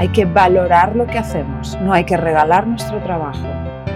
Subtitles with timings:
[0.00, 3.46] Hay que valorar lo que hacemos, no hay que regalar nuestro trabajo.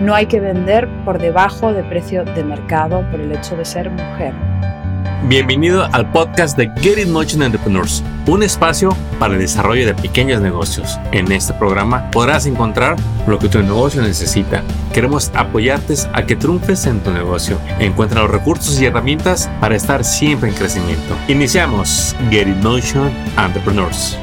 [0.02, 3.88] No hay que vender por debajo de precio de mercado por el hecho de ser
[3.88, 4.34] mujer.
[5.28, 10.42] Bienvenido al podcast de Get It Motion Entrepreneurs, un espacio para el desarrollo de pequeños
[10.42, 11.00] negocios.
[11.12, 12.96] En este programa podrás encontrar
[13.26, 14.62] lo que tu negocio necesita.
[14.92, 17.56] Queremos apoyarte a que triunfes en tu negocio.
[17.78, 21.16] Encuentra los recursos y herramientas para estar siempre en crecimiento.
[21.28, 24.18] Iniciamos Get It Motion Entrepreneurs.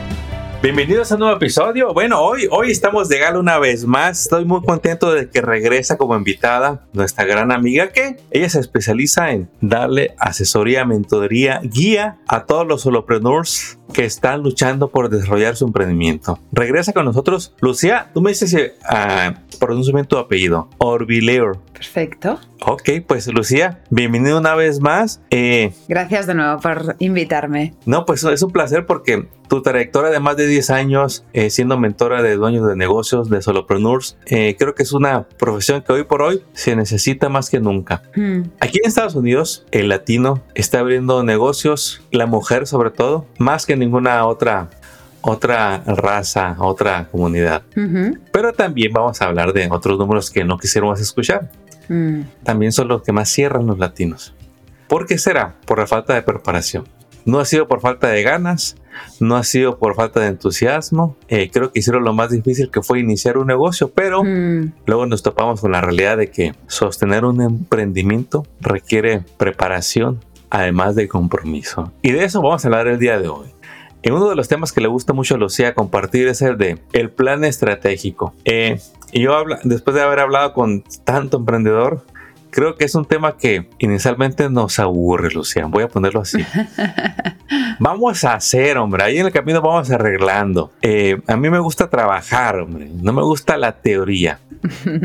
[0.62, 1.91] Bienvenidos a un nuevo episodio.
[1.91, 4.22] Bueno, hoy, hoy estamos de gala una vez más.
[4.22, 9.32] Estoy muy contento de que regresa como invitada nuestra gran amiga que ella se especializa
[9.32, 15.66] en darle asesoría, mentoría, guía a todos los solopreneurs que están luchando por desarrollar su
[15.66, 16.38] emprendimiento.
[16.52, 17.55] Regresa con nosotros.
[17.59, 20.70] Lucía, tú me dices uh, pronunciamiento tu apellido.
[21.73, 22.40] Perfecto.
[22.63, 25.21] Ok, pues Lucía, bienvenido una vez más.
[25.32, 27.73] Eh, Gracias de nuevo por invitarme.
[27.88, 31.78] No, pues es un placer porque tu trayectoria de más de 10 años eh, siendo
[31.78, 36.05] mentora de dueños de negocios, de solopreneurs, eh, creo que es una profesión que hoy
[36.05, 38.02] por hoy se necesita más que nunca.
[38.16, 38.43] Hmm.
[38.62, 43.76] Aquí en Estados Unidos, el latino está abriendo negocios, la mujer sobre todo, más que
[43.76, 44.70] ninguna otra
[45.20, 47.63] otra raza, otra comunidad.
[48.32, 51.52] Pero también vamos a hablar de otros números que no quisiéramos escuchar.
[51.90, 52.21] Hmm.
[52.46, 54.34] También son los que más cierran los latinos.
[54.88, 55.55] ¿Por qué será?
[55.65, 56.86] Por la falta de preparación.
[57.26, 58.76] No ha sido por falta de ganas,
[59.20, 61.16] no ha sido por falta de entusiasmo.
[61.27, 64.74] Eh, creo que hicieron lo más difícil que fue iniciar un negocio, pero mm.
[64.86, 70.19] luego nos topamos con la realidad de que sostener un emprendimiento requiere preparación,
[70.50, 71.92] además de compromiso.
[72.02, 73.53] Y de eso vamos a hablar el día de hoy.
[74.03, 76.80] En uno de los temas que le gusta mucho a Lucía compartir es el de
[76.92, 78.34] el plan estratégico.
[78.46, 78.80] Eh,
[79.12, 82.03] y yo habla, después de haber hablado con tanto emprendedor,
[82.52, 85.72] creo que es un tema que inicialmente nos aburre, Lucian.
[85.72, 86.46] Voy a ponerlo así.
[87.80, 89.03] vamos a hacer, hombre.
[89.03, 90.72] Ahí en el camino vamos arreglando.
[90.81, 92.90] Eh, a mí me gusta trabajar, hombre.
[93.02, 94.40] No me gusta la teoría.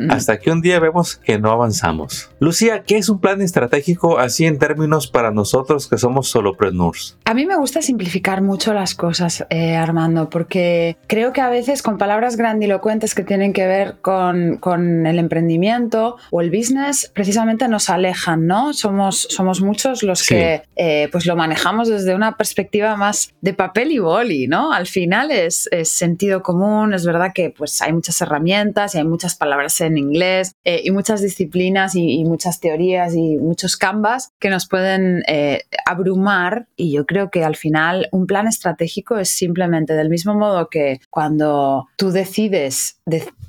[0.08, 2.30] Hasta que un día vemos que no avanzamos.
[2.40, 7.18] Lucía, ¿qué es un plan estratégico así en términos para nosotros que somos solopreneurs?
[7.24, 11.82] A mí me gusta simplificar mucho las cosas, eh, Armando, porque creo que a veces
[11.82, 17.68] con palabras grandilocuentes que tienen que ver con, con el emprendimiento o el business, precisamente
[17.68, 18.72] nos alejan, ¿no?
[18.72, 23.92] Somos, somos muchos los que eh, pues lo manejamos desde una perspectiva más de papel
[23.92, 24.72] y boli, ¿no?
[24.72, 29.34] Al final es, sentido común, es verdad que pues hay muchas herramientas y hay muchas
[29.34, 29.45] palabras
[29.80, 35.22] en inglés eh, y muchas disciplinas y, muchas teorías y muchos canvas que nos pueden
[35.28, 40.34] eh, abrumar y yo creo que al final un plan estratégico es simplemente del mismo
[40.34, 42.98] modo que cuando tú decides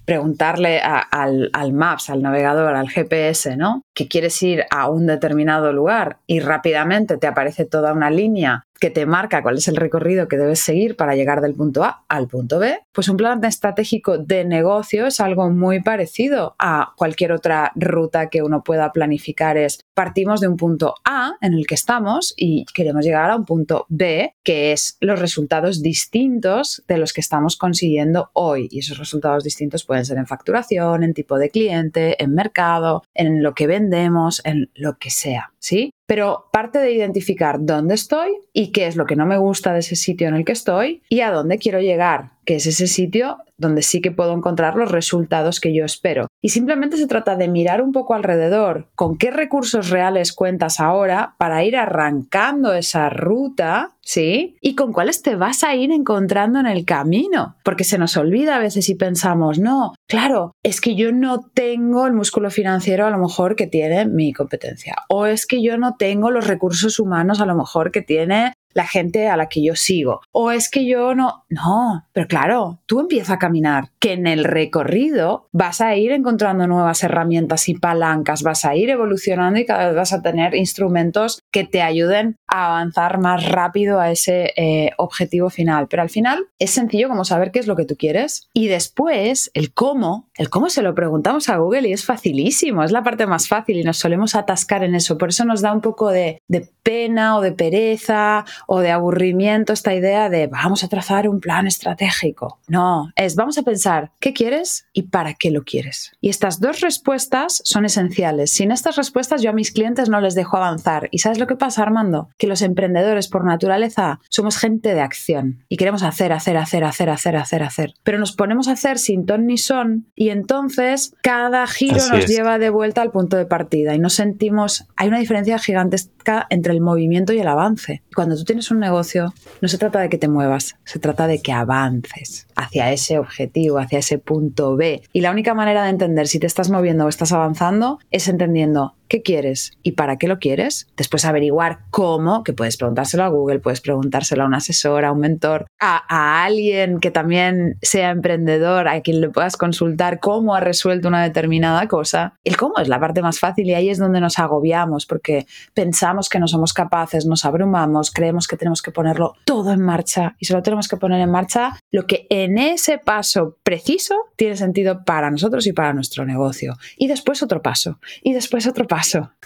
[0.06, 3.82] preguntarle al, al Maps, al navegador, al GPS, ¿no?
[3.94, 8.90] Que quieres ir a un determinado lugar y rápidamente te aparece toda una línea que
[8.90, 12.28] te marca cuál es el recorrido que debes seguir para llegar del punto A al
[12.28, 17.72] punto B, pues un plan estratégico de negocio es algo muy parecido a cualquier otra
[17.76, 19.58] ruta que uno pueda planificar.
[19.58, 23.46] Es partimos de un punto A en el que estamos y queremos llegar a un
[23.46, 28.68] punto B, que es los resultados distintos de los que estamos consiguiendo hoy.
[28.72, 33.44] Y esos resultados distintos pueden ser en facturación, en tipo de cliente, en mercado, en
[33.44, 35.52] lo que vendemos, en lo que sea.
[35.60, 35.92] ¿Sí?
[36.08, 39.80] Pero parte de identificar dónde estoy y qué es lo que no me gusta de
[39.80, 43.38] ese sitio en el que estoy y a dónde quiero llegar, que es ese sitio
[43.58, 46.28] donde sí que puedo encontrar los resultados que yo espero.
[46.42, 51.36] Y simplemente se trata de mirar un poco alrededor, con qué recursos reales cuentas ahora
[51.38, 54.56] para ir arrancando esa ruta, ¿sí?
[54.62, 58.56] Y con cuáles te vas a ir encontrando en el camino, porque se nos olvida
[58.56, 63.10] a veces y pensamos, no, claro, es que yo no tengo el músculo financiero a
[63.10, 67.42] lo mejor que tiene mi competencia, o es que yo no tengo los recursos humanos
[67.42, 70.22] a lo mejor que tiene la gente a la que yo sigo.
[70.32, 74.44] O es que yo no, no, pero claro, tú empiezas a caminar, que en el
[74.44, 79.88] recorrido vas a ir encontrando nuevas herramientas y palancas, vas a ir evolucionando y cada
[79.88, 84.92] vez vas a tener instrumentos que te ayuden a avanzar más rápido a ese eh,
[84.98, 85.88] objetivo final.
[85.88, 89.50] Pero al final es sencillo como saber qué es lo que tú quieres y después
[89.56, 93.26] el cómo, el cómo se lo preguntamos a Google y es facilísimo, es la parte
[93.26, 95.18] más fácil y nos solemos atascar en eso.
[95.18, 99.74] Por eso nos da un poco de, de pena o de pereza o de aburrimiento
[99.74, 102.60] esta idea de vamos a trazar un plan estratégico.
[102.68, 106.12] No, es vamos a pensar qué quieres y para qué lo quieres.
[106.22, 108.52] Y estas dos respuestas son esenciales.
[108.52, 111.08] Sin estas respuestas yo a mis clientes no les dejo avanzar.
[111.12, 112.30] ¿Y sabes lo que pasa, Armando?
[112.38, 117.10] Que los emprendedores por naturaleza somos gente de acción y queremos hacer, hacer, hacer, hacer,
[117.10, 117.94] hacer, hacer, hacer.
[118.04, 122.58] Pero nos ponemos a hacer sin ton ni son y entonces cada giro nos lleva
[122.60, 126.17] de vuelta al punto de partida y nos sentimos, hay una diferencia gigantesca
[126.50, 128.04] entre el movimiento y el avance.
[128.14, 131.40] Cuando tú tienes un negocio, no se trata de que te muevas, se trata de
[131.40, 135.02] que avances hacia ese objetivo, hacia ese punto B.
[135.14, 138.97] Y la única manera de entender si te estás moviendo o estás avanzando es entendiendo
[139.08, 140.88] qué quieres y para qué lo quieres.
[140.98, 145.20] Después averiguar cómo, que puedes preguntárselo a Google, puedes preguntárselo a un asesor, a un
[145.20, 150.60] mentor, a, a, alguien que también sea emprendedor, a quien le puedas consultar cómo ha
[150.60, 152.34] resuelto una determinada cosa.
[152.44, 156.30] El cómo es la parte más fácil y ahí es donde nos agobiamos porque pensamos
[156.30, 160.46] que no somos capaces, nos abrumamos, creemos que tenemos que ponerlo todo en marcha y
[160.46, 165.32] solo tenemos que poner en marcha lo que en ese paso preciso tiene sentido para
[165.32, 166.76] nosotros y para nuestro negocio.
[166.98, 168.97] Y después otro paso, y después otro paso.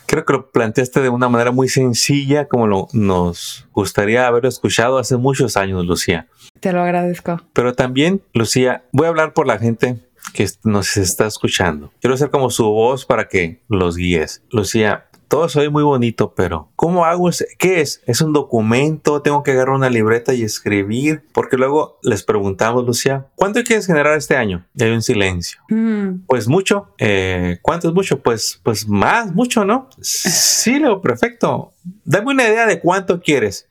[0.08, 4.98] Creo que lo planteaste de una manera muy sencilla, como lo, nos gustaría haber escuchado
[4.98, 6.28] hace muchos años, Lucía.
[6.60, 7.42] Te lo agradezco.
[7.54, 10.00] Pero también, Lucía, voy a hablar por la gente
[10.34, 11.92] que nos está escuchando.
[12.02, 14.44] Quiero ser como su voz para que los guíes.
[14.50, 17.30] Lucía, todo soy muy bonito, pero ¿cómo hago?
[17.58, 18.04] ¿Qué es?
[18.06, 19.22] ¿Es un documento?
[19.22, 21.24] ¿Tengo que agarrar una libreta y escribir?
[21.32, 24.66] Porque luego les preguntamos, Lucía, ¿cuánto quieres generar este año?
[24.76, 25.62] Y hay un silencio.
[25.70, 26.26] Mm.
[26.28, 26.90] Pues mucho.
[26.98, 28.22] Eh, ¿Cuánto es mucho?
[28.22, 29.90] Pues, pues más, mucho, ¿no?
[30.02, 31.72] Sí, lo perfecto.
[32.04, 33.70] Dame una idea de cuánto quieres.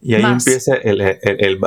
[0.00, 1.58] Y ahí empieza el, el,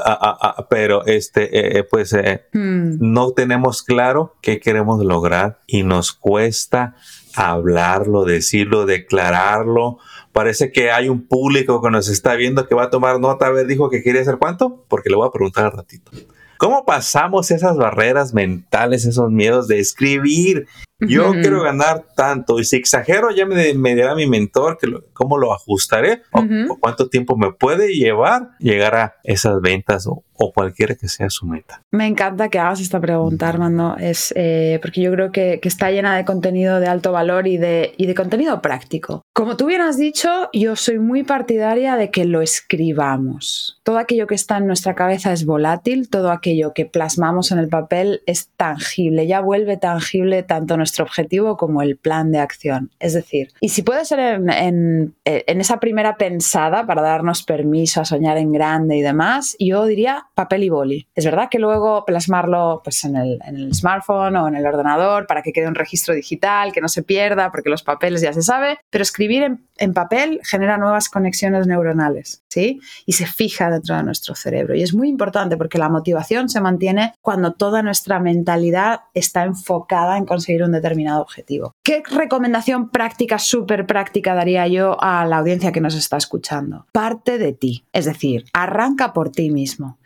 [0.69, 2.95] pero este, eh, eh, pues mm.
[3.00, 6.95] no tenemos claro qué queremos lograr y nos cuesta
[7.35, 9.97] hablarlo, decirlo, declararlo.
[10.31, 13.47] Parece que hay un público que nos está viendo que va a tomar nota.
[13.47, 16.12] A ver, dijo que quería hacer cuánto, porque le voy a preguntar al ratito.
[16.57, 20.68] ¿Cómo pasamos esas barreras mentales, esos miedos de escribir?
[21.00, 25.38] Yo quiero ganar tanto y si exagero ya me, me dirá mi mentor que cómo
[25.38, 30.95] lo ajustaré o, cuánto tiempo me puede llevar llegar a esas ventas o, o cualquiera
[30.95, 31.81] que sea su meta.
[31.91, 36.15] Me encanta que hagas esta pregunta, Armando, es, eh, porque yo creo que, está llena
[36.15, 39.24] de contenido de alto valor y de, y de contenido práctico.
[39.33, 43.80] Como tú bien has dicho, yo soy muy partidaria de que lo escribamos.
[43.83, 47.69] Todo aquello que está en nuestra cabeza es volátil, todo aquello que plasmamos en el
[47.69, 52.91] papel es tangible, ya vuelve tangible tanto nuestro objetivo como el plan de acción.
[53.00, 58.06] Es decir, y si puede ser en, en esa primera pensada para darnos permiso a
[58.06, 61.08] soñar en grande y demás, yo diría papel y boli.
[61.16, 65.54] Es verdad que luego plasmarlo pues, en, el, smartphone o en el ordenador para que
[65.54, 69.02] quede un registro digital, que no se pierda, porque los papeles ya se sabe, pero
[69.02, 72.80] escribir en, en papel genera nuevas conexiones neuronales, ¿sí?
[73.06, 74.75] Y se fija dentro de nuestro cerebro.
[74.75, 80.18] Y es muy importante porque la motivación se mantiene cuando toda nuestra mentalidad está enfocada
[80.18, 81.74] en conseguir un determinado objetivo.
[81.84, 86.86] ¿Qué recomendación práctica, súper práctica daría yo a la audiencia que nos está escuchando?
[86.92, 89.98] Parte de ti, es decir, arranca por ti mismo.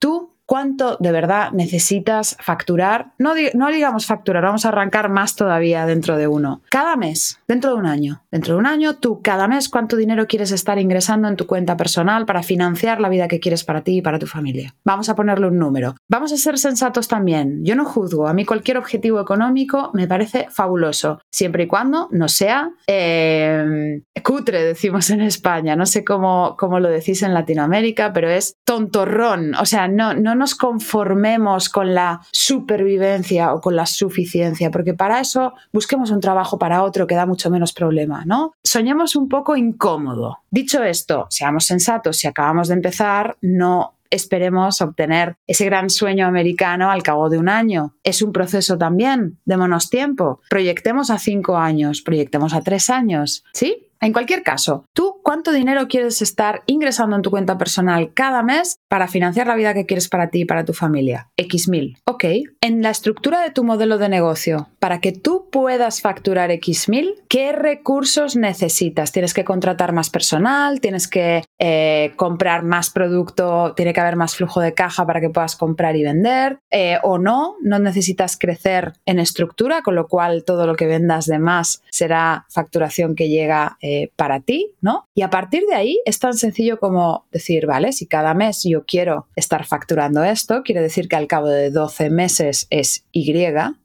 [0.47, 3.11] Cuánto de verdad necesitas facturar.
[3.19, 6.61] No, digamos facturar, vamos a arrancar más todavía dentro de uno.
[6.69, 8.23] Cada mes, dentro de un año.
[8.31, 11.77] Dentro de un año, tú cada mes cuánto dinero quieres estar ingresando en tu cuenta
[11.77, 14.73] personal para financiar la vida que quieres para ti y para tu familia.
[14.83, 15.95] Vamos a ponerle un número.
[16.09, 17.63] Vamos a ser sensatos también.
[17.65, 18.27] Yo no juzgo.
[18.27, 24.63] A mí cualquier objetivo económico me parece fabuloso, siempre y cuando no sea eh, cutre,
[24.63, 25.75] decimos en España.
[25.75, 29.55] No sé cómo, cómo lo decís en Latinoamérica, pero es tontorrón.
[29.55, 35.19] O sea, no, no nos conformemos con la supervivencia o con la suficiencia, porque para
[35.19, 38.53] eso busquemos un trabajo para otro que da mucho menos problema, ¿no?
[38.63, 40.39] Soñemos un poco incómodo.
[40.49, 46.91] Dicho esto, seamos sensatos, si acabamos de empezar, no esperemos obtener ese gran sueño americano
[46.91, 47.95] al cabo de un año.
[48.03, 50.41] Es un proceso también, démonos tiempo.
[50.49, 53.86] Proyectemos a cinco años, proyectemos a tres años, ¿sí?
[53.99, 58.77] En cualquier caso, ¿tú cuánto dinero quieres estar ingresando en tu cuenta personal cada mes
[58.87, 61.29] para financiar la vida que quieres para ti y para tu familia?
[61.37, 61.97] X mil.
[62.05, 62.25] Ok.
[62.61, 67.15] En la estructura de tu modelo de negocio, para que tú puedas facturar X mil,
[67.27, 69.11] ¿qué recursos necesitas?
[69.11, 70.79] ¿Tienes que contratar más personal?
[70.79, 73.73] ¿Tienes que eh, comprar más producto?
[73.75, 76.59] ¿Tiene que haber más flujo de caja para que puedas comprar y vender?
[76.71, 77.55] Eh, ¿O no?
[77.61, 79.81] ¿No necesitas crecer en estructura?
[79.81, 83.77] Con lo cual todo lo que vendas de más será facturación que llega
[84.15, 85.05] para ti, ¿no?
[85.15, 88.85] Y a partir de ahí es tan sencillo como decir, vale, si cada mes yo
[88.85, 93.33] quiero estar facturando esto, quiere decir que al cabo de 12 meses es Y,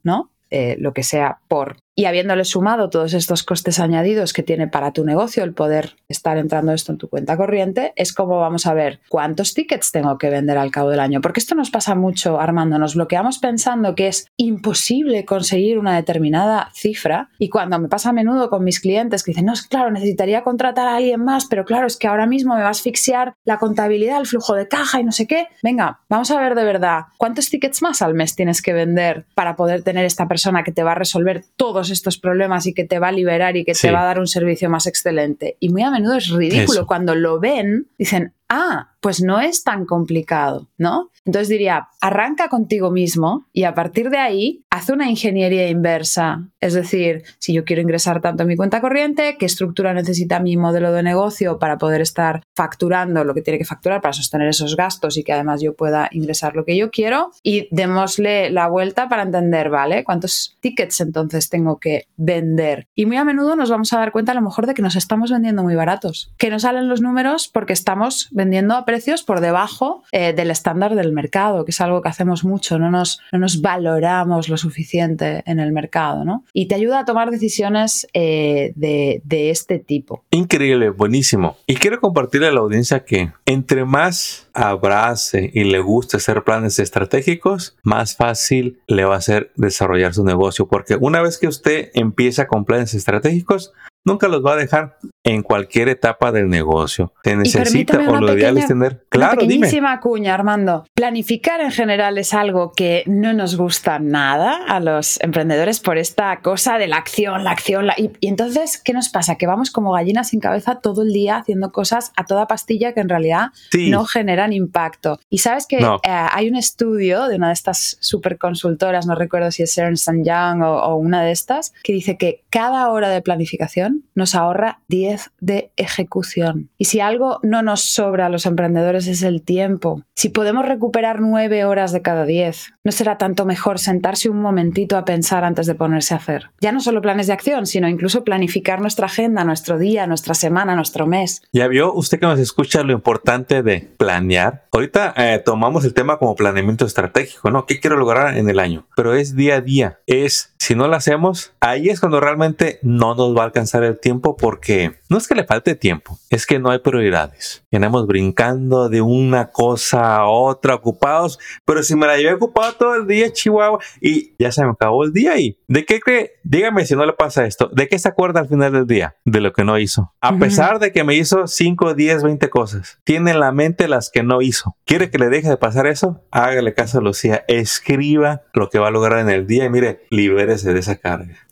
[0.03, 0.31] ¿no?
[0.49, 4.93] Eh, lo que sea por y habiéndole sumado todos estos costes añadidos que tiene para
[4.93, 8.73] tu negocio el poder estar entrando esto en tu cuenta corriente, es como vamos a
[8.73, 11.21] ver cuántos tickets tengo que vender al cabo del año.
[11.21, 16.71] Porque esto nos pasa mucho, Armando, nos bloqueamos pensando que es imposible conseguir una determinada
[16.73, 20.43] cifra y cuando me pasa a menudo con mis clientes que dicen, no, claro, necesitaría
[20.43, 23.59] contratar a alguien más, pero claro, es que ahora mismo me va a asfixiar la
[23.59, 25.47] contabilidad, el flujo de caja y no sé qué.
[25.61, 29.55] Venga, vamos a ver de verdad cuántos tickets más al mes tienes que vender para
[29.55, 32.85] poder tener esta persona que te va a resolver todo todos estos problemas y que
[32.85, 35.57] te va a liberar y que te va a dar un servicio más excelente.
[35.59, 36.87] Y muy a menudo es ridículo.
[36.87, 41.09] Cuando lo ven, dicen, ah, pues no es tan complicado, ¿no?
[41.25, 46.47] Entonces diría, arranca contigo mismo y a partir de ahí haz una ingeniería inversa.
[46.59, 50.57] Es decir, si yo quiero ingresar tanto en mi cuenta corriente, ¿qué estructura necesita mi
[50.57, 54.75] modelo de negocio para poder estar facturando lo que tiene que facturar para sostener esos
[54.75, 57.31] gastos y que además yo pueda ingresar lo que yo quiero?
[57.41, 60.03] Y démosle la vuelta para entender, ¿vale?
[60.03, 62.87] ¿Cuántos tickets entonces tengo que vender?
[62.95, 64.95] Y muy a menudo nos vamos a dar cuenta a lo mejor de que nos
[64.95, 69.39] estamos vendiendo muy baratos, que no salen los números porque estamos vendiendo a precios por
[69.39, 73.39] debajo eh, del estándar del mercado, que es algo que hacemos mucho, no nos, no
[73.39, 76.43] nos valoramos lo suficiente en el mercado, ¿no?
[76.53, 80.23] Y te ayuda a tomar decisiones eh, de, de este tipo.
[80.31, 81.57] Increíble, buenísimo.
[81.67, 86.79] Y quiero compartirle a la audiencia que entre más abrace y le guste hacer planes
[86.79, 91.89] estratégicos, más fácil le va a ser desarrollar su negocio, porque una vez que usted
[91.93, 93.73] empieza con planes estratégicos,
[94.05, 97.13] nunca los va a dejar en cualquier etapa del negocio.
[97.23, 99.05] Te necesita o lo ideal es tener.
[99.09, 100.85] Claro, una pequeñísima cuña, Armando.
[100.93, 106.41] Planificar en general es algo que no nos gusta nada a los emprendedores por esta
[106.41, 107.87] cosa de la acción, la acción.
[107.97, 109.35] Y, entonces, ¿qué nos pasa?
[109.35, 112.99] Que vamos como gallinas sin cabeza todo el día haciendo cosas a toda pastilla que
[112.99, 113.47] en realidad
[113.89, 115.19] no generan impacto.
[115.29, 119.51] Y sabes que eh, hay un estudio de una de estas super consultoras, no recuerdo
[119.51, 123.21] si es Ernst Young o, o una de estas, que dice que cada hora de
[123.21, 126.69] planificación nos ahorra 10 de ejecución.
[126.77, 130.03] Y si algo no nos sobra a los emprendedores es el tiempo.
[130.15, 134.97] Si podemos recuperar 9 horas de cada 10, ¿no será tanto mejor sentarse un momentito
[134.97, 136.51] a pensar antes de ponerse a hacer?
[136.61, 140.75] Ya no solo planes de acción, sino incluso planificar nuestra agenda, nuestro día, nuestra semana,
[140.75, 141.41] nuestro mes.
[141.51, 144.65] Ya vio usted que nos escucha lo importante de planear.
[144.71, 147.65] Ahorita eh, tomamos el tema como planeamiento estratégico, ¿no?
[147.65, 148.85] ¿Qué quiero lograr en el año?
[148.95, 149.99] Pero es día a día.
[150.07, 153.99] Es, si no lo hacemos, ahí es cuando realmente no nos va a alcanzar el
[153.99, 157.63] tiempo porque no es que le falte tiempo, es que no hay prioridades.
[157.71, 162.95] Venimos brincando de una cosa a otra, ocupados, pero si me la llevé ocupado todo
[162.95, 166.31] el día, Chihuahua, y ya se me acabó el día y ¿de qué cree?
[166.43, 169.15] Dígame si no le pasa esto, ¿de qué se acuerda al final del día?
[169.25, 170.13] De lo que no hizo.
[170.21, 174.09] A pesar de que me hizo 5, 10, 20 cosas, tiene en la mente las
[174.09, 174.75] que no hizo.
[174.85, 176.21] ¿Quiere que le deje de pasar eso?
[176.31, 180.05] Hágale caso a Lucía, escriba lo que va a lograr en el día y mire,
[180.09, 181.42] libérese de esa carga.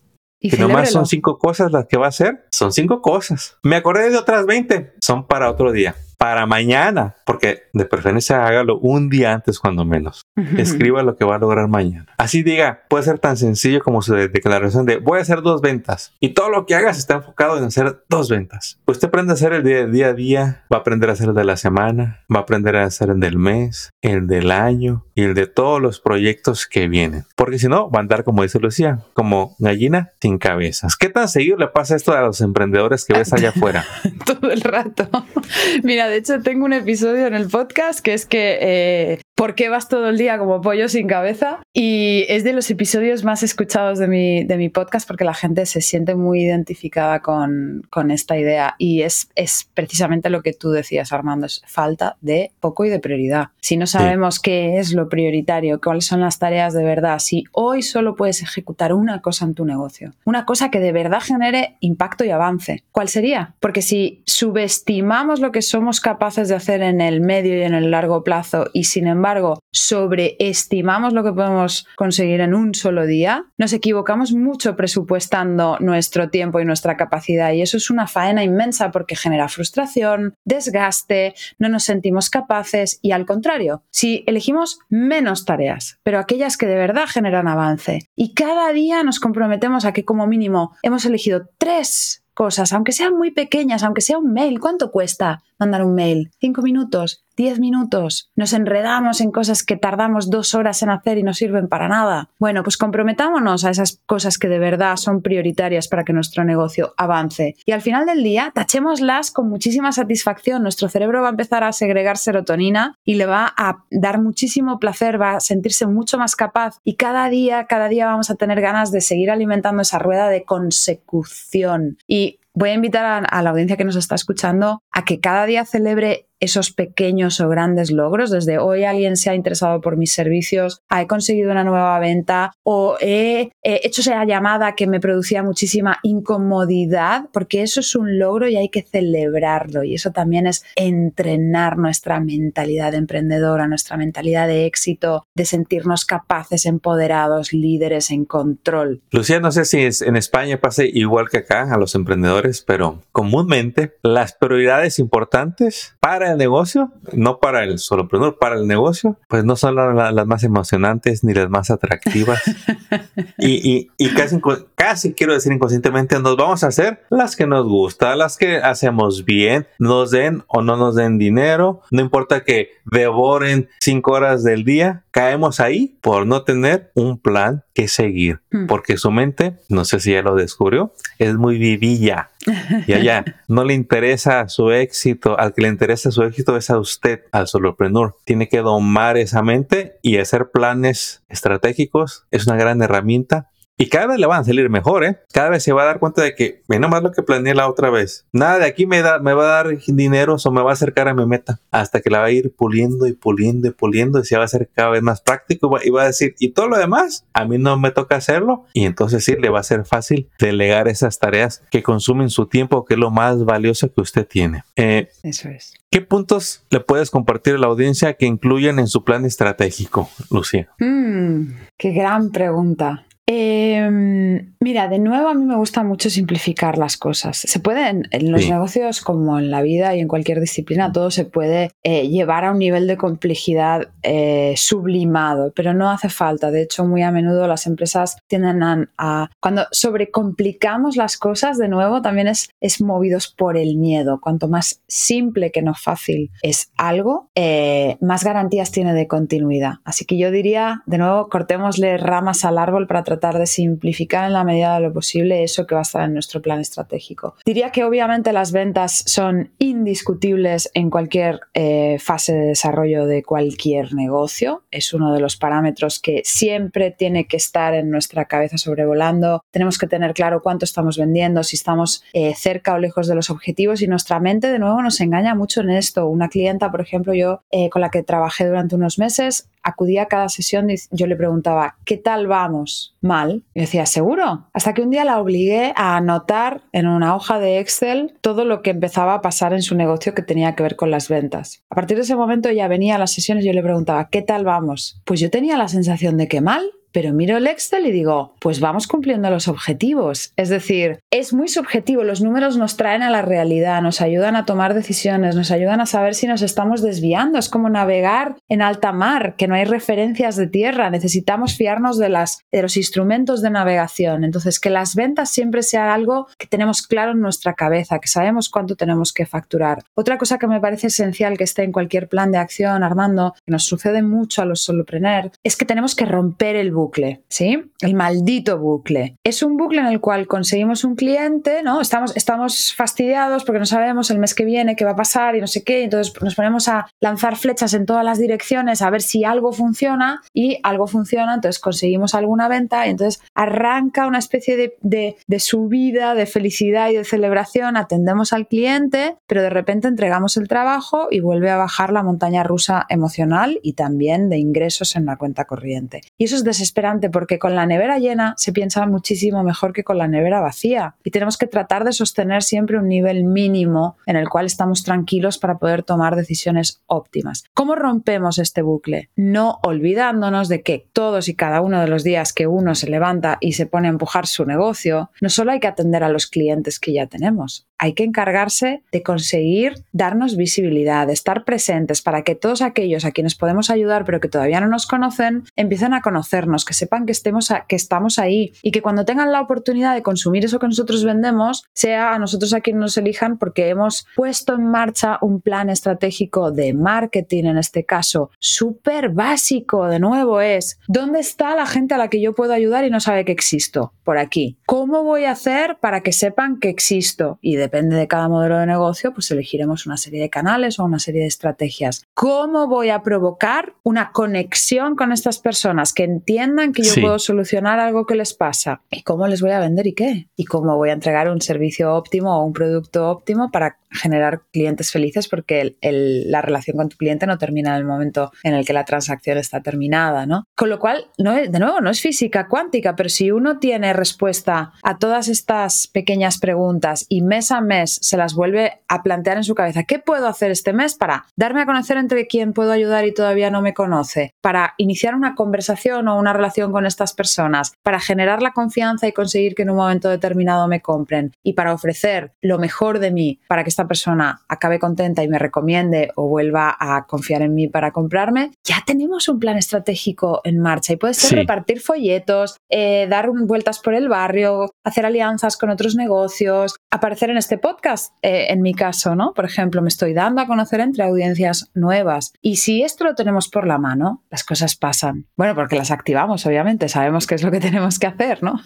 [0.42, 2.48] Y que nomás son cinco cosas las que va a hacer.
[2.52, 3.58] Son cinco cosas.
[3.62, 4.96] Me acordé de otras 20.
[5.00, 10.22] Son para otro día para mañana, porque de preferencia hágalo un día antes cuando menos.
[10.56, 12.14] Escriba lo que va a lograr mañana.
[12.20, 16.14] Así diga, puede ser tan sencillo como su declaración de voy a hacer dos ventas
[16.20, 18.80] y todo lo que hagas está enfocado en hacer dos ventas.
[18.86, 21.34] Usted aprende a hacer el día, día a día, va a aprender a hacer el
[21.34, 25.24] de la semana, va a aprender a hacer el del mes, el del año y
[25.24, 27.26] el de todos los proyectos que vienen.
[27.36, 30.98] Porque si no, va a andar como dice Lucía, como gallina sin cabezas.
[30.98, 33.86] ¿Qué tan seguido le pasa esto a los emprendedores que ves allá afuera?
[34.26, 35.10] todo el rato.
[35.84, 39.70] Mira, de hecho tengo un episodio en el podcast que es que eh, ¿por qué
[39.70, 41.64] vas todo el día como pollo sin cabeza?
[41.74, 45.66] Y es de los episodios más escuchados de mi, de mi podcast porque la gente
[45.66, 50.70] se siente muy identificada con, con esta idea y es, es precisamente lo que tú
[50.70, 53.48] decías, Armando, es falta de poco y de prioridad.
[53.62, 57.82] Si no sabemos qué es lo prioritario, cuáles son las tareas de verdad, si hoy
[57.82, 62.24] solo puedes ejecutar una cosa en tu negocio, una cosa que de verdad genere impacto
[62.24, 63.56] y avance, ¿cuál sería?
[63.60, 67.90] Porque si subestimamos lo que somos capaces de hacer en el medio y en el
[67.90, 69.31] largo plazo y sin embargo
[69.72, 76.60] sobreestimamos lo que podemos conseguir en un solo día, nos equivocamos mucho presupuestando nuestro tiempo
[76.60, 81.84] y nuestra capacidad y eso es una faena inmensa porque genera frustración, desgaste, no nos
[81.84, 87.48] sentimos capaces y al contrario, si elegimos menos tareas, pero aquellas que de verdad generan
[87.48, 92.92] avance y cada día nos comprometemos a que como mínimo hemos elegido tres cosas, aunque
[92.92, 96.32] sean muy pequeñas, aunque sea un mail, ¿cuánto cuesta mandar un mail?
[96.40, 97.24] ¿Cinco minutos?
[97.42, 98.30] ¿Diez minutos?
[98.36, 102.30] Nos enredamos en cosas que tardamos dos horas en hacer y no sirven para nada.
[102.38, 106.94] Bueno, pues comprometámonos a esas cosas que de verdad son prioritarias para que nuestro negocio
[106.98, 107.56] avance.
[107.66, 110.62] Y al final del día, tachémoslas con muchísima satisfacción.
[110.62, 115.20] Nuestro cerebro va a empezar a segregar serotonina y le va a dar muchísimo placer,
[115.20, 118.92] va a sentirse mucho más capaz y cada día, cada día vamos a tener ganas
[118.92, 121.98] de seguir alimentando esa rueda de consecución.
[122.06, 125.66] Y voy a invitar a, la audiencia que nos está escuchando a que cada día
[125.66, 130.82] celebre esos pequeños o grandes logros, desde hoy alguien se ha interesado por mis servicios,
[130.90, 137.30] he conseguido una nueva venta o he, hecho esa llamada que me producía muchísima incomodidad,
[137.32, 142.20] porque eso es un logro y hay que celebrarlo y eso también es entrenar nuestra
[142.20, 149.04] mentalidad emprendedora, nuestra mentalidad de éxito, de sentirnos capaces, empoderados, líderes en control.
[149.12, 153.94] Lucía, no sé si en España pase igual que acá a los emprendedores, pero comúnmente
[154.02, 159.56] las prioridades importantes para el negocio, no para el solopreneur, para el negocio, pues no
[159.56, 162.42] son las, más emocionantes ni las más atractivas.
[163.38, 164.40] y, casi,
[164.76, 169.26] casi quiero decir inconscientemente, nos vamos a hacer las que nos gustan, las que hacemos
[169.26, 174.64] bien, nos den o no nos den dinero, no importa que devoren cinco horas del
[174.64, 178.66] día, caemos ahí por no tener un plan que seguir, hmm.
[178.68, 182.30] porque su mente, no sé si ya lo descubrió, es muy vivilla.
[182.88, 186.80] Y allá no le interesa su éxito, al que le interesa su éxito es a
[186.80, 188.16] usted, al solopreneur.
[188.26, 192.26] Tiene que domar esa mente y hacer planes estratégicos.
[192.32, 195.18] Es una gran herramienta y cada vez le van a salir mejor, ¿eh?
[195.34, 197.68] Cada vez se va a dar cuenta de que, menos más lo que planeé la
[197.68, 198.28] otra vez.
[198.32, 201.08] Nada de aquí me, da, me va a dar dinero o me va a acercar
[201.08, 201.60] a mi meta.
[201.72, 204.46] Hasta que la va a ir puliendo y puliendo y puliendo y se va a
[204.46, 207.58] hacer cada vez más práctico y va a decir, y todo lo demás, a mí
[207.58, 208.66] no me toca hacerlo.
[208.74, 212.86] Y entonces sí, le va a ser fácil delegar esas tareas que consumen su tiempo,
[212.86, 214.64] que es lo más valioso que usted tiene.
[214.76, 215.74] Eh, Eso es.
[215.90, 220.70] ¿Qué puntos le puedes compartir a la audiencia que incluyen en su plan estratégico, Lucía?
[220.80, 223.06] Mm, qué gran pregunta.
[223.28, 227.38] Em, mira, de nuevo a mí me gusta mucho simplificar las cosas.
[227.38, 231.26] Se puede en, los negocios como en la vida y en cualquier disciplina, todo se
[231.26, 236.52] puede eh, llevar a un nivel de complejidad eh, sublimado, pero no hace falta.
[236.52, 242.02] De hecho, muy a menudo las empresas tienden a, cuando sobrecomplicamos las cosas, de nuevo,
[242.02, 244.20] también es, es movidos por el miedo.
[244.20, 249.76] Cuanto más simple que no fácil es algo, eh, más garantías tiene de continuidad.
[249.86, 254.34] Así que yo diría, de nuevo, cortémosle ramas al árbol para tratar de simplificar en
[254.34, 257.36] la medida de lo posible eso que va a estar en nuestro plan estratégico.
[257.46, 263.94] Diría que obviamente las ventas son indiscutibles en cualquier eh, fase de desarrollo de cualquier
[263.94, 264.64] negocio.
[264.72, 269.44] Es uno de los parámetros que siempre tiene que estar en nuestra cabeza sobrevolando.
[269.52, 273.30] Tenemos que tener claro cuánto estamos vendiendo, si estamos eh, cerca o lejos de los
[273.30, 276.08] objetivos y nuestra mente de nuevo nos engaña mucho en esto.
[276.08, 280.08] Una clienta, por ejemplo, yo eh, con la que trabajé durante unos meses, acudía a
[280.08, 282.96] cada sesión y yo le preguntaba, ¿qué tal vamos?
[283.02, 283.44] Mal.
[283.54, 284.48] Y decía, ¿seguro?
[284.54, 288.62] Hasta que un día la obligué a anotar en una hoja de Excel todo lo
[288.62, 291.64] que empezaba a pasar en su negocio que tenía que ver con las ventas.
[291.70, 294.22] A partir de ese momento ella venía a las sesiones y yo le preguntaba, ¿qué
[294.22, 295.02] tal vamos?
[295.06, 298.60] Pues yo tenía la sensación de que mal, pero miro el Excel y digo, pues
[298.60, 300.34] vamos cumpliendo los objetivos.
[300.36, 304.46] Es decir, es muy subjetivo, los números nos traen a la realidad, nos ayudan a
[304.46, 307.40] tomar decisiones, nos ayudan a saber si nos estamos desviando.
[307.40, 312.10] Es como navegar en alta mar, que no hay referencias de tierra, necesitamos fiarnos de,
[312.10, 314.24] las, de los instrumentos de navegación.
[314.24, 318.50] Entonces, que las ventas siempre sean algo que tenemos claro en nuestra cabeza, que sabemos
[318.50, 319.84] cuánto tenemos que facturar.
[319.96, 323.52] Otra cosa que me parece esencial que esté en cualquier plan de acción, Armando, que
[323.52, 327.72] nos sucede mucho a los solopreneurs, es que tenemos que romper el bucle, ¿sí?
[327.80, 329.18] El maldito bucle.
[329.24, 331.80] Es un bucle en el cual conseguimos un cliente, ¿no?
[331.80, 335.42] Estamos, estamos fastidiados porque no sabemos el mes que viene qué va a pasar y
[335.42, 339.02] no sé qué, entonces nos ponemos a lanzar flechas en todas las direcciones a ver
[339.02, 344.58] si algo funciona y algo funciona, entonces conseguimos alguna venta y entonces arranca una especie
[344.58, 350.38] de, de, subida, de felicidad y de celebración, atendemos al cliente, pero de repente entregamos
[350.38, 355.06] el trabajo y vuelve a bajar la montaña rusa emocional y también de ingresos en
[355.06, 356.02] la cuenta corriente.
[356.18, 359.84] Y eso es desesperante esperante porque con la nevera llena se piensa muchísimo mejor que
[359.84, 364.16] con la nevera vacía y tenemos que tratar de sostener siempre un nivel mínimo en
[364.16, 367.44] el cual estamos tranquilos para poder tomar decisiones óptimas.
[367.54, 369.10] ¿Cómo rompemos este bucle?
[369.18, 373.38] No olvidándonos de que todos y cada uno de los días que uno se levanta
[373.42, 376.80] y se pone a empujar su negocio, no solo hay que atender a los clientes
[376.80, 382.36] que ya tenemos, hay que encargarse de conseguir darnos visibilidad, de estar presentes para que
[382.36, 386.64] todos aquellos a quienes podemos ayudar pero que todavía no nos conocen empiecen a conocernos,
[386.64, 390.46] que sepan que, estemos que estamos ahí y que cuando tengan la oportunidad de consumir
[390.46, 394.68] eso que nosotros vendemos, sea a nosotros a quienes nos elijan porque hemos puesto en
[394.68, 401.20] marcha un plan estratégico de marketing en este caso, súper básico, de nuevo es, ¿dónde
[401.20, 403.94] está la gente a la que yo puedo ayudar y no sabe que existo?
[404.04, 404.58] Por aquí.
[404.66, 407.40] ¿Cómo voy a hacer para que sepan que existo?
[407.42, 410.84] Y de depende de cada modelo de negocio, pues elegiremos una serie de canales o
[410.84, 412.06] una serie de estrategias.
[412.14, 417.80] ¿Cómo voy a provocar una conexión con estas personas que entiendan que yo puedo solucionar
[417.80, 418.82] algo que les pasa?
[418.92, 420.28] ¿Y cómo les voy a vender y qué?
[420.36, 424.92] ¿Y cómo voy a entregar un servicio óptimo o un producto óptimo para generar clientes
[424.92, 425.30] felices?
[425.30, 428.84] Porque la relación con tu cliente no termina en el momento en el que la
[428.84, 430.44] transacción está terminada, ¿no?
[430.58, 434.74] Con lo cual, no de nuevo, no es física cuántica, pero si uno tiene respuesta
[434.84, 439.56] a todas estas pequeñas preguntas y mes mes se las vuelve a plantear en su
[439.56, 443.14] cabeza, ¿qué puedo hacer este mes para darme a conocer entre quien puedo ayudar y
[443.14, 444.32] todavía no me conoce?
[444.42, 449.14] Para iniciar una conversación o una relación con estas personas, para generar la confianza y
[449.14, 453.40] conseguir que en un momento determinado me compren y para ofrecer lo mejor de mí
[453.48, 457.68] para que esta persona acabe contenta y me recomiende o vuelva a confiar en mí
[457.68, 463.08] para comprarme, ya tenemos un plan estratégico en marcha y puede ser repartir folletos, eh,
[463.10, 468.46] dar vueltas por el barrio, hacer alianzas con otros negocios, aparecer en este podcast, eh,
[468.48, 469.34] en mi caso, ¿no?
[469.34, 472.32] Por ejemplo, me estoy dando a conocer entre audiencias nuevas.
[472.42, 475.28] Y si esto lo tenemos por la mano, las cosas pasan.
[475.36, 478.62] Bueno, porque las activamos, obviamente, sabemos qué es lo que tenemos que hacer, ¿no?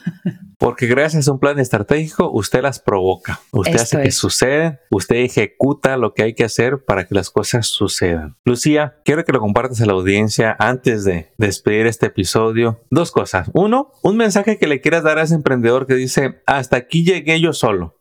[0.60, 5.98] Porque gracias a un plan estratégico, usted las provoca, usted hace que suceden, usted ejecuta
[5.98, 8.38] lo que hay que hacer para que las cosas sucedan.
[8.46, 12.82] Lucía, quiero que lo compartas a la audiencia antes de despedir este episodio.
[12.92, 13.50] Dos cosas.
[13.54, 17.42] Uno, un mensaje que le quieras dar a ese emprendedor que dice, hasta aquí llegué
[17.42, 17.98] yo solo,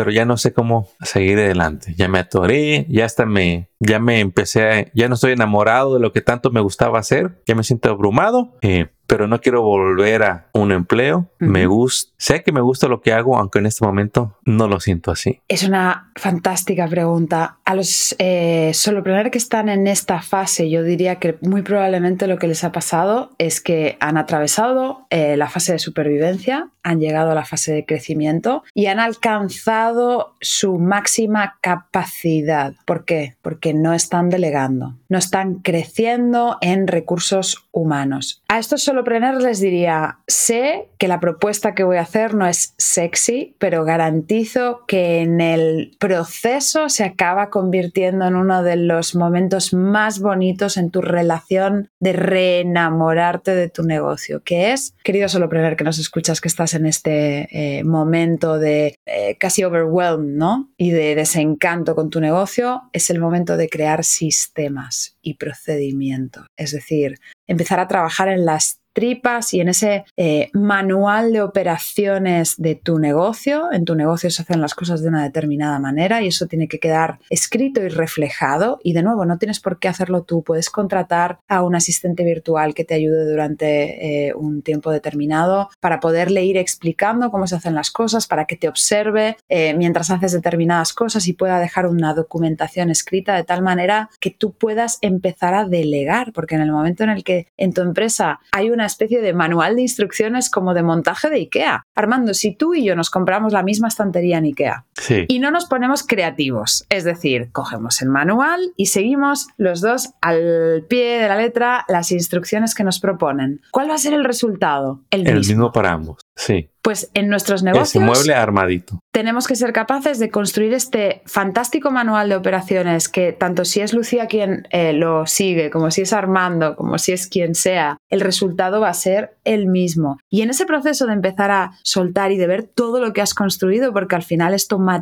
[0.00, 1.94] pero ya no sé cómo seguir adelante.
[1.94, 6.00] Ya me atoré, ya hasta me, ya me empecé, a, ya no estoy enamorado de
[6.00, 8.56] lo que tanto me gustaba hacer, ya me siento abrumado.
[8.62, 11.32] Eh, pero no quiero volver a un empleo.
[11.40, 14.78] Me gusta, sé que me gusta lo que hago, aunque en este momento no lo
[14.78, 15.40] siento así.
[15.48, 17.58] Es una fantástica pregunta.
[17.64, 22.38] A los eh, solopreneurs que están en esta fase, yo diría que muy probablemente lo
[22.38, 27.30] que les ha pasado es que han atravesado eh, la fase de supervivencia, han llegado
[27.30, 32.72] a la fase de crecimiento y han alcanzado su máxima capacidad.
[32.86, 33.36] ¿Por qué?
[33.42, 38.42] Porque no están delegando, no están creciendo en recursos humanos.
[38.48, 39.04] A estos solo
[39.40, 44.84] les diría, sé que la propuesta que voy a hacer no es sexy, pero garantizo
[44.86, 50.90] que en el proceso se acaba convirtiendo en uno de los momentos más bonitos en
[50.90, 56.48] tu relación de reenamorarte de tu negocio, que es, querido solopreneur que nos escuchas que
[56.48, 60.70] estás en este eh, momento de eh, casi overwhelm, ¿no?
[60.76, 66.46] Y de desencanto con tu negocio, es el momento de crear sistemas y procedimientos.
[66.56, 72.56] Es decir, empezar a trabajar en las tripas y en ese eh, manual de operaciones
[72.56, 73.72] de tu negocio.
[73.72, 76.80] En tu negocio se hacen las cosas de una determinada manera y eso tiene que
[76.80, 78.80] quedar escrito y reflejado.
[78.82, 80.42] Y de nuevo, no tienes por qué hacerlo tú.
[80.42, 86.00] Puedes contratar a un asistente virtual que te ayude durante eh, un tiempo determinado para
[86.00, 90.32] poderle ir explicando cómo se hacen las cosas, para que te observe eh, mientras haces
[90.32, 95.54] determinadas cosas y pueda dejar una documentación escrita de tal manera que tú puedas empezar
[95.54, 96.32] a delegar.
[96.32, 99.76] Porque en el momento en el que en tu empresa hay una especie de manual
[99.76, 101.84] de instrucciones como de montaje de IKEA.
[101.94, 104.86] Armando, si tú y yo nos compramos la misma estantería en IKEA
[105.28, 110.84] y no nos ponemos creativos, es decir, cogemos el manual y seguimos los dos al
[110.88, 115.00] pie de la letra las instrucciones que nos proponen, ¿cuál va a ser el resultado?
[115.10, 116.18] El, el mismo para ambos.
[116.36, 116.70] Sí.
[116.82, 117.90] Pues en nuestros negocios.
[117.90, 119.00] Ese mueble armadito.
[119.12, 123.92] Tenemos que ser capaces de construir este fantástico manual de operaciones que, tanto si es
[123.92, 128.22] Lucía quien eh, lo sigue, como si es Armando, como si es quien sea, el
[128.22, 130.18] resultado va a ser el mismo.
[130.30, 133.34] Y en ese proceso de empezar a soltar y de ver todo lo que has
[133.34, 134.99] construido, porque al final esto materializa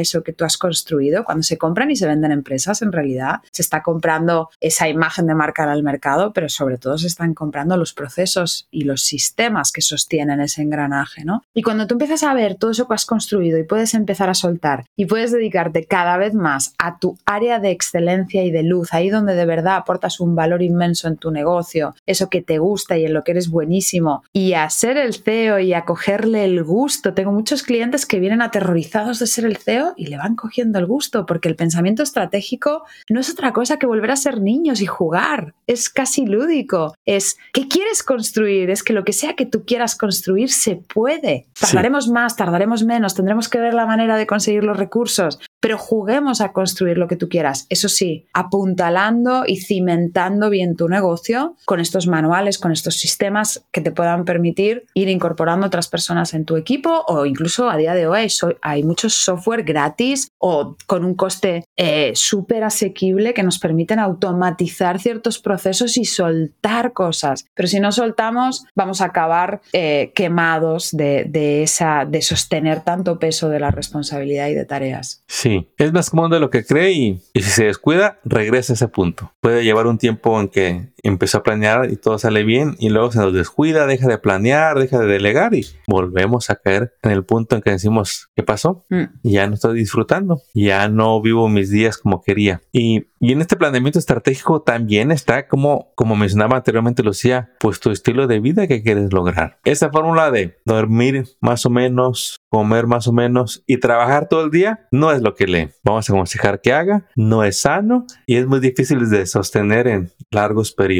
[0.00, 3.62] eso que tú has construido, cuando se compran y se venden empresas, en realidad se
[3.62, 7.92] está comprando esa imagen de marca al mercado, pero sobre todo se están comprando los
[7.92, 11.42] procesos y los sistemas que sostienen ese engranaje, ¿no?
[11.54, 14.34] Y cuando tú empiezas a ver todo eso que has construido y puedes empezar a
[14.34, 18.92] soltar y puedes dedicarte cada vez más a tu área de excelencia y de luz,
[18.92, 22.96] ahí donde de verdad aportas un valor inmenso en tu negocio, eso que te gusta
[22.96, 26.62] y en lo que eres buenísimo, y a ser el CEO y a cogerle el
[26.64, 27.14] gusto.
[27.14, 28.87] Tengo muchos clientes que vienen aterrorizados
[29.18, 33.20] de ser el CEO y le van cogiendo el gusto, porque el pensamiento estratégico no
[33.20, 37.68] es otra cosa que volver a ser niños y jugar, es casi lúdico, es ¿qué
[37.68, 38.70] quieres construir?
[38.70, 41.46] Es que lo que sea que tú quieras construir, se puede.
[41.58, 46.40] Tardaremos más, tardaremos menos, tendremos que ver la manera de conseguir los recursos, pero juguemos
[46.40, 47.66] a construir lo que tú quieras.
[47.68, 53.80] Eso sí, apuntalando y cimentando bien tu negocio con estos manuales, con estos sistemas que
[53.80, 58.06] te puedan permitir ir incorporando otras personas en tu equipo o incluso a día de
[58.06, 58.28] hoy
[58.62, 64.98] hay, muchos software gratis o con un coste eh, súper asequible que nos permiten automatizar
[64.98, 67.44] ciertos procesos y soltar cosas.
[67.54, 73.48] Pero si no soltamos, vamos a acabar eh, quemados de, esa, de sostener tanto peso
[73.48, 75.22] de la responsabilidad y de tareas.
[75.40, 78.74] Sí, es más común de lo que cree y, y si se descuida, regresa a
[78.74, 79.32] ese punto.
[79.40, 83.10] Puede llevar un tiempo en que empezó a planear y todo sale bien y luego
[83.12, 87.24] se nos descuida, deja de planear, deja de delegar y volvemos a caer en el
[87.24, 88.84] punto en que decimos, ¿qué pasó?
[88.90, 89.04] Mm.
[89.22, 92.60] Ya no estoy disfrutando, ya no vivo mis días como quería.
[92.72, 97.90] Y, y en este planeamiento estratégico también está como, como mencionaba anteriormente Lucía, pues tu
[97.90, 99.58] estilo de vida que quieres lograr.
[99.64, 104.50] Esa fórmula de dormir más o menos, comer más o menos y trabajar todo el
[104.50, 108.36] día no es lo que le vamos a aconsejar que haga, no es sano y
[108.36, 110.97] es muy difícil de sostener en largos periodos.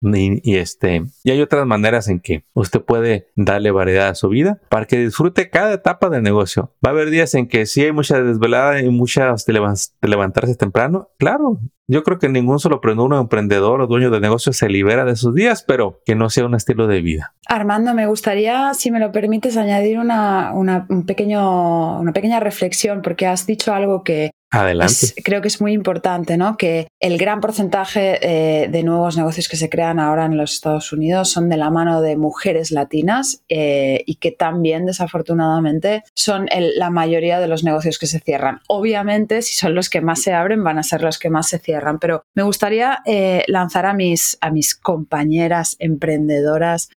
[0.00, 4.60] Y, este, y hay otras maneras en que usted puede darle variedad a su vida
[4.68, 6.72] para que disfrute cada etapa del negocio.
[6.84, 9.54] Va a haber días en que sí hay mucha desvelada y muchas de,
[10.02, 11.08] levantarse temprano.
[11.18, 12.80] Claro, yo creo que ningún solo
[13.20, 16.54] emprendedor o dueño de negocio se libera de sus días, pero que no sea un
[16.54, 17.34] estilo de vida.
[17.46, 24.04] Armando, me gustaría, si me lo permites, añadir una pequeña reflexión, porque has dicho algo
[24.04, 25.12] que Adelante.
[25.22, 26.56] creo que es muy importante, ¿no?
[26.56, 30.90] Que el gran porcentaje eh, de nuevos negocios que se crean ahora en los Estados
[30.90, 36.88] Unidos son de la mano de mujeres latinas eh, y que también, desafortunadamente, son la
[36.88, 38.60] mayoría de los negocios que se cierran.
[38.68, 41.58] Obviamente, si son los que más se abren, van a ser los que más se
[41.58, 41.98] cierran.
[41.98, 46.88] Pero me gustaría eh, lanzar a mis, a mis compañeras emprendedoras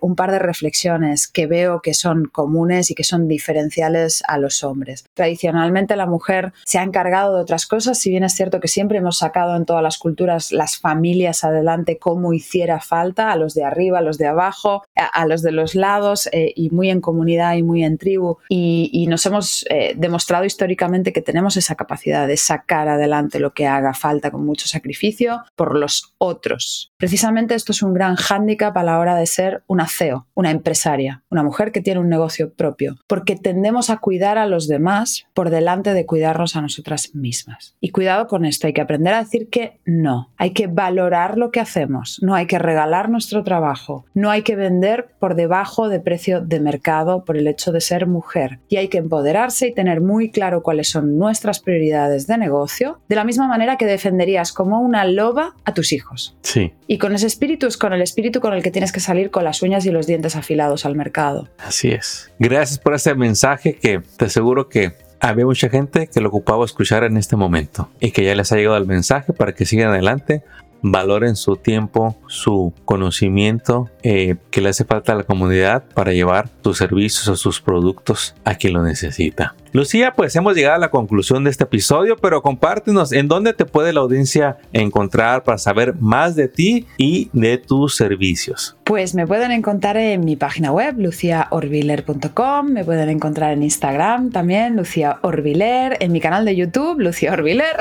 [0.00, 4.62] un par de reflexiones que veo que son comunes y que son diferenciales a los
[4.62, 5.04] hombres.
[5.14, 8.68] Tradicionalmente, la mujer se ha encargado cargado de otras cosas, si bien es cierto que
[8.68, 13.54] siempre hemos sacado en todas las culturas las familias adelante como hiciera falta, a los
[13.54, 17.00] de arriba, a los de abajo, a, los de los lados eh, y muy en
[17.00, 18.36] comunidad y muy en tribu.
[18.50, 23.66] Y, nos hemos eh, demostrado históricamente que tenemos esa capacidad de sacar adelante lo que
[23.66, 26.92] haga falta con mucho sacrificio por los otros.
[26.98, 31.24] Precisamente esto es un gran hándicap a la hora de ser una CEO, una empresaria,
[31.30, 35.48] una mujer que tiene un negocio propio, porque tendemos a cuidar a los demás por
[35.50, 37.74] delante de cuidarnos a nosotros mismas.
[37.80, 41.50] Y cuidado con esto, hay que aprender a decir que no, hay que valorar lo
[41.50, 46.00] que hacemos, no hay que regalar nuestro trabajo, no hay que vender por debajo de
[46.00, 50.00] precio de mercado por el hecho de ser mujer y hay que empoderarse y tener
[50.00, 54.80] muy claro cuáles son nuestras prioridades de negocio, de la misma manera que defenderías como
[54.80, 56.36] una loba a tus hijos.
[56.42, 56.72] Sí.
[56.86, 59.44] Y con ese espíritu es con el espíritu con el que tienes que salir con
[59.44, 61.48] las uñas y los dientes afilados al mercado.
[61.58, 62.30] Así es.
[62.38, 67.04] Gracias por ese mensaje que te aseguro que había mucha gente que lo ocupaba escuchar
[67.04, 70.42] en este momento y que ya les ha llegado el mensaje para que sigan adelante,
[70.82, 76.48] valoren su tiempo, su conocimiento eh, que le hace falta a la comunidad para llevar
[76.64, 79.54] sus servicios o sus productos a quien lo necesita.
[79.72, 83.64] Lucía, pues hemos llegado a la conclusión de este episodio, pero compártenos en dónde te
[83.64, 88.76] puede la audiencia encontrar para saber más de ti y de tus servicios.
[88.82, 94.74] Pues me pueden encontrar en mi página web, luciaorbiler.com, me pueden encontrar en Instagram también,
[94.74, 97.76] Lucia Orbiler, en mi canal de YouTube, Lucia Orbiler,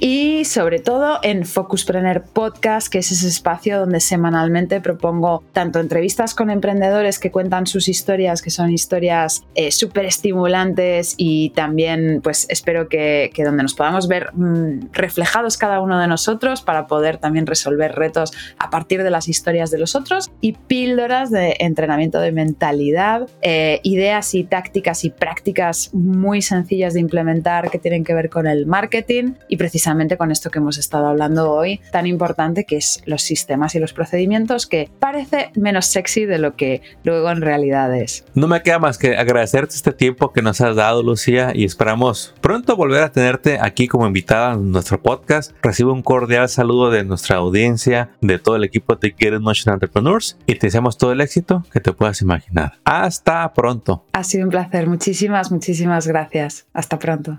[0.00, 6.34] y sobre todo en Focuspreneur Podcast, que es ese espacio donde semanalmente propongo tanto entrevistas
[6.34, 10.59] con emprendedores que cuentan sus historias, que son historias eh, súper estimulantes,
[11.16, 16.60] y también pues espero que, donde nos podamos ver mm, reflejados cada uno de nosotros
[16.60, 21.30] para poder también resolver retos a partir de las historias de los otros y píldoras
[21.30, 27.78] de entrenamiento de mentalidad, eh, ideas y tácticas y prácticas muy sencillas de implementar que
[27.78, 31.80] tienen que ver con el marketing y precisamente con esto que hemos estado hablando hoy
[31.90, 36.54] tan importante que es los sistemas y los procedimientos que parece menos sexy de lo
[36.56, 38.24] que luego en realidad es.
[38.34, 41.64] No me queda más que agradecerte este tiempo que nos nos has dado, Lucía, y
[41.64, 45.52] esperamos pronto volver a tenerte aquí como invitada en nuestro podcast.
[45.62, 50.36] Recibe un cordial saludo de nuestra audiencia, de todo el equipo de Get Motion Entrepreneurs
[50.46, 52.80] y te deseamos todo el éxito que te puedas imaginar.
[52.82, 54.04] Hasta pronto.
[54.12, 54.88] Ha sido un placer.
[54.88, 56.66] Muchísimas, muchísimas gracias.
[56.72, 57.38] Hasta pronto.